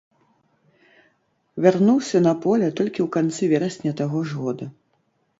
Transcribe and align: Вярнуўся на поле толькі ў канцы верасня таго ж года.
Вярнуўся 1.65 2.17
на 2.27 2.33
поле 2.45 2.69
толькі 2.79 3.01
ў 3.03 3.07
канцы 3.17 3.43
верасня 3.51 3.91
таго 4.01 4.23
ж 4.31 4.41
года. 4.47 4.65